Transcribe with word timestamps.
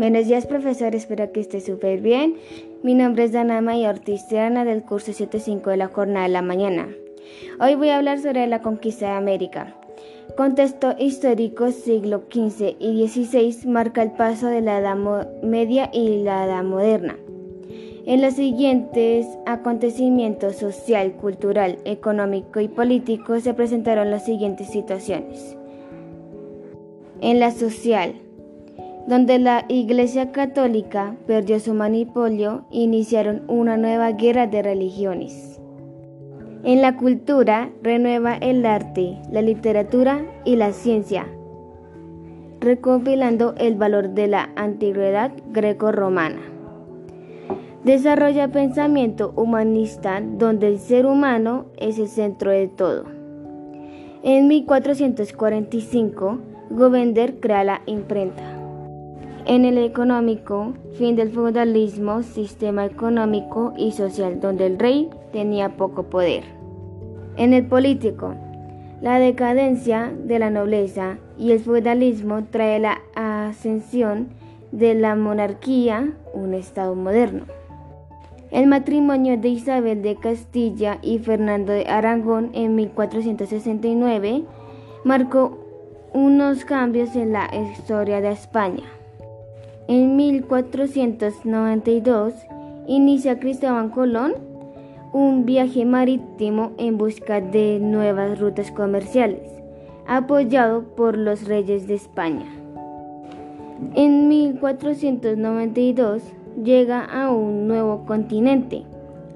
Buenos 0.00 0.28
días, 0.28 0.46
profesor. 0.46 0.94
Espero 0.94 1.30
que 1.30 1.40
esté 1.40 1.60
súper 1.60 2.00
bien. 2.00 2.36
Mi 2.82 2.94
nombre 2.94 3.24
es 3.24 3.32
Danama 3.32 3.76
y 3.76 3.84
Ortiz 3.84 4.26
del 4.30 4.82
curso 4.82 5.12
75 5.12 5.68
de 5.68 5.76
la 5.76 5.88
jornada 5.88 6.22
de 6.22 6.32
la 6.32 6.40
mañana. 6.40 6.88
Hoy 7.60 7.74
voy 7.74 7.90
a 7.90 7.98
hablar 7.98 8.18
sobre 8.18 8.46
la 8.46 8.62
conquista 8.62 9.08
de 9.08 9.12
América. 9.12 9.76
Contexto 10.38 10.94
histórico 10.98 11.70
siglo 11.70 12.22
XV 12.32 12.76
y 12.78 13.06
XVI 13.06 13.68
marca 13.68 14.00
el 14.02 14.12
paso 14.12 14.46
de 14.46 14.62
la 14.62 14.78
Edad 14.78 14.96
Media 15.42 15.90
y 15.92 16.22
la 16.22 16.46
Edad 16.46 16.64
Moderna. 16.64 17.18
En 18.06 18.22
los 18.22 18.32
siguientes 18.32 19.26
acontecimientos 19.44 20.56
social, 20.56 21.12
cultural, 21.12 21.76
económico 21.84 22.60
y 22.60 22.68
político 22.68 23.38
se 23.38 23.52
presentaron 23.52 24.10
las 24.10 24.24
siguientes 24.24 24.70
situaciones. 24.70 25.58
En 27.20 27.38
la 27.38 27.50
social, 27.50 28.14
donde 29.10 29.40
la 29.40 29.64
Iglesia 29.66 30.30
Católica 30.30 31.16
perdió 31.26 31.58
su 31.58 31.74
monopolio, 31.74 32.64
iniciaron 32.70 33.42
una 33.48 33.76
nueva 33.76 34.12
guerra 34.12 34.46
de 34.46 34.62
religiones. 34.62 35.60
En 36.62 36.80
la 36.80 36.96
cultura, 36.96 37.70
renueva 37.82 38.36
el 38.36 38.64
arte, 38.64 39.18
la 39.32 39.42
literatura 39.42 40.24
y 40.44 40.54
la 40.54 40.72
ciencia, 40.72 41.26
recopilando 42.60 43.56
el 43.58 43.74
valor 43.74 44.10
de 44.10 44.28
la 44.28 44.50
antigüedad 44.54 45.32
greco-romana. 45.50 46.42
Desarrolla 47.82 48.52
pensamiento 48.52 49.32
humanista 49.34 50.20
donde 50.20 50.68
el 50.68 50.78
ser 50.78 51.06
humano 51.06 51.64
es 51.78 51.98
el 51.98 52.06
centro 52.06 52.52
de 52.52 52.68
todo. 52.68 53.06
En 54.22 54.46
1445, 54.46 56.38
Govender 56.70 57.40
crea 57.40 57.64
la 57.64 57.82
imprenta. 57.86 58.59
En 59.50 59.64
el 59.64 59.78
económico, 59.78 60.74
fin 60.96 61.16
del 61.16 61.32
feudalismo, 61.32 62.22
sistema 62.22 62.84
económico 62.86 63.74
y 63.76 63.90
social 63.90 64.40
donde 64.40 64.66
el 64.66 64.78
rey 64.78 65.10
tenía 65.32 65.76
poco 65.76 66.04
poder. 66.04 66.44
En 67.36 67.52
el 67.52 67.66
político, 67.66 68.36
la 69.02 69.18
decadencia 69.18 70.12
de 70.16 70.38
la 70.38 70.50
nobleza 70.50 71.18
y 71.36 71.50
el 71.50 71.58
feudalismo 71.58 72.44
trae 72.44 72.78
la 72.78 73.00
ascensión 73.16 74.28
de 74.70 74.94
la 74.94 75.16
monarquía, 75.16 76.12
un 76.32 76.54
estado 76.54 76.94
moderno. 76.94 77.42
El 78.52 78.68
matrimonio 78.68 79.36
de 79.36 79.48
Isabel 79.48 80.00
de 80.02 80.14
Castilla 80.14 80.98
y 81.02 81.18
Fernando 81.18 81.72
de 81.72 81.88
Aragón 81.88 82.50
en 82.52 82.76
1469 82.76 84.44
marcó 85.02 85.58
unos 86.14 86.64
cambios 86.64 87.16
en 87.16 87.32
la 87.32 87.50
historia 87.52 88.20
de 88.20 88.30
España. 88.30 88.99
En 89.90 90.14
1492 90.14 92.34
inicia 92.86 93.40
Cristóbal 93.40 93.90
Colón 93.90 94.34
un 95.12 95.44
viaje 95.44 95.84
marítimo 95.84 96.70
en 96.78 96.96
busca 96.96 97.40
de 97.40 97.80
nuevas 97.80 98.38
rutas 98.38 98.70
comerciales, 98.70 99.50
apoyado 100.06 100.84
por 100.94 101.18
los 101.18 101.48
reyes 101.48 101.88
de 101.88 101.94
España. 101.94 102.46
En 103.96 104.28
1492 104.28 106.22
llega 106.62 107.04
a 107.04 107.32
un 107.32 107.66
nuevo 107.66 108.06
continente, 108.06 108.84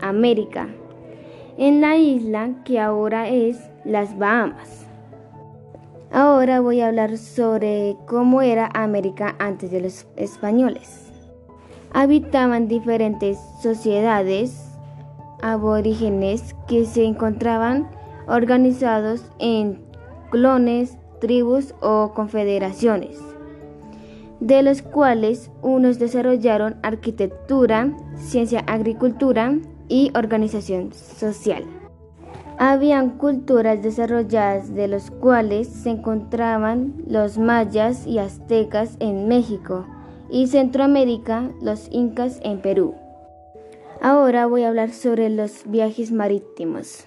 América, 0.00 0.68
en 1.58 1.80
la 1.80 1.96
isla 1.96 2.50
que 2.64 2.78
ahora 2.78 3.28
es 3.28 3.58
las 3.84 4.16
Bahamas. 4.16 4.83
Ahora 6.14 6.60
voy 6.60 6.80
a 6.80 6.86
hablar 6.86 7.18
sobre 7.18 7.96
cómo 8.06 8.40
era 8.40 8.70
América 8.72 9.34
antes 9.40 9.72
de 9.72 9.80
los 9.80 10.06
españoles. 10.14 11.10
Habitaban 11.92 12.68
diferentes 12.68 13.36
sociedades 13.60 14.78
aborígenes 15.42 16.54
que 16.68 16.84
se 16.84 17.02
encontraban 17.02 17.90
organizados 18.28 19.28
en 19.40 19.82
clones, 20.30 20.96
tribus 21.20 21.74
o 21.80 22.12
confederaciones, 22.14 23.18
de 24.38 24.62
los 24.62 24.82
cuales 24.82 25.50
unos 25.62 25.98
desarrollaron 25.98 26.76
arquitectura, 26.84 27.92
ciencia, 28.14 28.60
agricultura 28.68 29.58
y 29.88 30.12
organización 30.14 30.92
social. 30.92 31.64
Habían 32.66 33.18
culturas 33.18 33.82
desarrolladas 33.82 34.74
de 34.74 34.88
los 34.88 35.10
cuales 35.10 35.68
se 35.68 35.90
encontraban 35.90 36.94
los 37.06 37.36
mayas 37.36 38.06
y 38.06 38.18
aztecas 38.18 38.96
en 39.00 39.28
México 39.28 39.84
y 40.30 40.46
Centroamérica, 40.46 41.50
los 41.60 41.88
incas 41.90 42.40
en 42.42 42.62
Perú. 42.62 42.94
Ahora 44.00 44.46
voy 44.46 44.62
a 44.62 44.68
hablar 44.68 44.92
sobre 44.92 45.28
los 45.28 45.70
viajes 45.70 46.10
marítimos. 46.10 47.04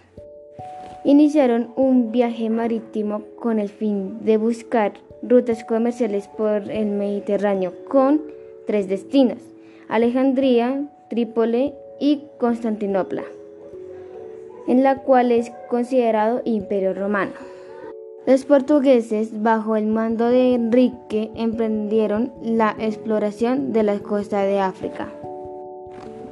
Iniciaron 1.04 1.74
un 1.76 2.12
viaje 2.12 2.52
marítimo 2.52 3.24
con 3.40 3.58
el 3.58 3.70
fin 3.70 4.24
de 4.24 4.38
buscar 4.38 4.94
rutas 5.24 5.64
comerciales 5.64 6.28
por 6.28 6.70
el 6.70 6.86
Mediterráneo 6.86 7.74
con 7.90 8.22
tres 8.68 8.88
destinos, 8.88 9.40
Alejandría, 9.90 10.88
Trípoli 11.10 11.74
y 12.00 12.26
Constantinopla 12.38 13.24
en 14.68 14.84
la 14.84 14.98
cual 14.98 15.32
es 15.32 15.52
considerado 15.70 16.42
imperio 16.46 16.94
romano. 16.94 17.32
Los 18.26 18.44
portugueses, 18.44 19.42
bajo 19.42 19.78
el 19.78 19.88
mando 19.88 20.28
de 20.28 20.54
Enrique, 20.54 21.32
emprendieron 21.36 22.34
la 22.42 22.76
exploración 22.78 23.72
de 23.72 23.84
la 23.84 24.00
costa 24.00 24.42
de 24.44 24.60
África. 24.60 25.08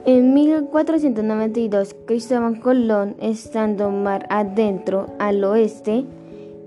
En 0.03 0.34
1492, 0.34 1.95
Cristóbal 2.06 2.59
Colón, 2.59 3.16
estando 3.19 3.90
mar 3.91 4.28
adentro 4.29 5.07
al 5.19 5.44
oeste, 5.45 6.06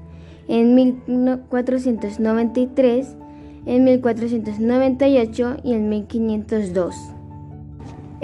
en 0.49 0.75
1493, 0.75 3.17
en 3.67 3.85
1498 3.85 5.57
y 5.63 5.73
en 5.73 5.89
1502. 5.89 6.95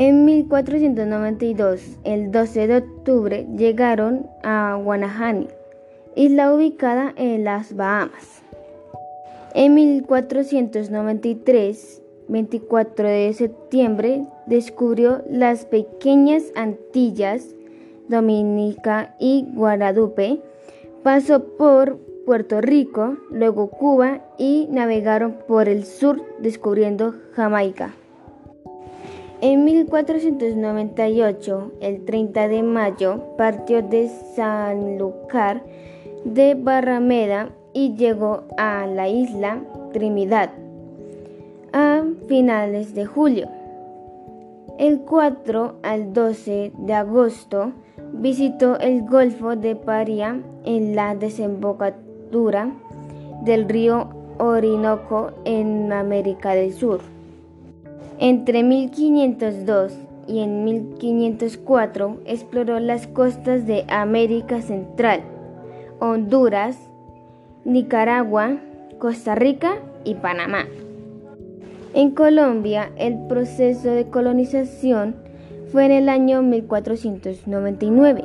En 0.00 0.24
1492, 0.26 1.98
el 2.04 2.30
12 2.30 2.68
de 2.68 2.76
octubre, 2.76 3.48
llegaron 3.56 4.28
a 4.44 4.78
Guanahani, 4.80 5.48
isla 6.14 6.54
ubicada 6.54 7.12
en 7.16 7.42
las 7.42 7.74
Bahamas. 7.74 8.44
En 9.54 9.74
1493, 9.74 12.00
24 12.28 13.08
de 13.08 13.32
septiembre, 13.32 14.24
descubrió 14.46 15.24
las 15.28 15.64
pequeñas 15.64 16.44
Antillas, 16.54 17.56
Dominica 18.06 19.16
y 19.18 19.46
Guadalupe, 19.52 20.40
pasó 21.02 21.42
por 21.56 21.98
Puerto 22.24 22.60
Rico, 22.60 23.16
luego 23.32 23.68
Cuba 23.68 24.20
y 24.38 24.68
navegaron 24.70 25.38
por 25.48 25.68
el 25.68 25.84
sur 25.84 26.22
descubriendo 26.38 27.16
Jamaica. 27.32 27.97
En 29.40 29.64
1498, 29.64 31.72
el 31.80 32.04
30 32.04 32.48
de 32.48 32.62
mayo, 32.64 33.20
partió 33.36 33.82
de 33.82 34.08
Sanlúcar 34.34 35.62
de 36.24 36.54
Barrameda 36.54 37.50
y 37.72 37.94
llegó 37.94 38.42
a 38.56 38.84
la 38.86 39.08
isla 39.08 39.60
Trinidad 39.92 40.50
a 41.72 42.02
finales 42.26 42.94
de 42.94 43.06
julio. 43.06 43.48
El 44.76 45.02
4 45.02 45.76
al 45.82 46.12
12 46.12 46.72
de 46.76 46.94
agosto 46.94 47.72
visitó 48.12 48.76
el 48.80 49.06
Golfo 49.06 49.54
de 49.54 49.76
Paria 49.76 50.40
en 50.64 50.96
la 50.96 51.14
desembocadura 51.14 52.72
del 53.44 53.68
río 53.68 54.08
Orinoco 54.38 55.30
en 55.44 55.92
América 55.92 56.54
del 56.54 56.72
Sur. 56.72 57.17
Entre 58.20 58.64
1502 58.64 59.96
y 60.26 60.40
en 60.40 60.64
1504 60.64 62.18
exploró 62.26 62.80
las 62.80 63.06
costas 63.06 63.64
de 63.64 63.84
América 63.88 64.60
Central, 64.60 65.22
Honduras, 66.00 66.76
Nicaragua, 67.64 68.58
Costa 68.98 69.36
Rica 69.36 69.76
y 70.04 70.14
Panamá. 70.14 70.66
En 71.94 72.10
Colombia, 72.10 72.90
el 72.96 73.16
proceso 73.28 73.90
de 73.90 74.08
colonización 74.08 75.14
fue 75.70 75.86
en 75.86 75.92
el 75.92 76.08
año 76.08 76.42
1499, 76.42 78.24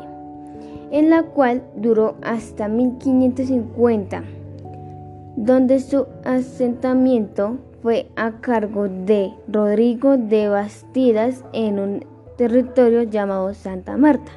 en 0.92 1.10
la 1.12 1.22
cual 1.22 1.62
duró 1.76 2.16
hasta 2.24 2.68
1550, 2.68 4.24
donde 5.36 5.80
su 5.80 6.06
asentamiento 6.24 7.58
fue 7.82 8.08
a 8.16 8.32
cargo 8.40 8.88
de 8.88 9.34
Rodrigo 9.48 10.18
de 10.18 10.48
Bastidas 10.48 11.44
en 11.54 11.80
un 11.80 12.06
territorio 12.38 13.04
llamado 13.04 13.54
Santa 13.54 13.98
Marta. 13.98 14.32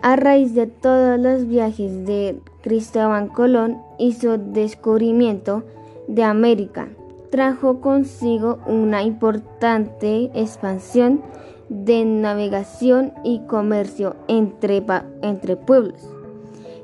A 0.00 0.16
raíz 0.16 0.54
de 0.54 0.66
todos 0.66 1.18
los 1.18 1.46
viajes 1.48 2.06
de 2.06 2.40
Cristóbal 2.62 3.28
Colón 3.32 3.78
hizo 3.98 4.38
descubrimiento 4.38 5.64
de 6.06 6.22
América, 6.22 6.88
trajo 7.30 7.80
consigo 7.80 8.58
una 8.66 9.02
importante 9.02 10.30
expansión 10.34 11.20
de 11.68 12.04
navegación 12.04 13.12
y 13.24 13.40
comercio 13.40 14.16
entre, 14.28 14.82
entre 15.22 15.56
pueblos, 15.56 16.08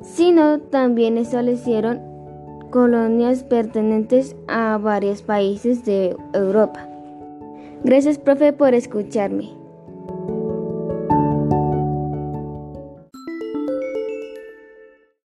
sino 0.02 0.58
también 0.60 1.16
establecieron 1.16 2.13
colonias 2.74 3.44
pertenentes 3.44 4.34
a 4.48 4.78
varios 4.78 5.22
países 5.22 5.84
de 5.84 6.16
Europa. 6.32 6.88
Gracias, 7.84 8.18
profe, 8.18 8.52
por 8.52 8.74
escucharme. 8.74 9.63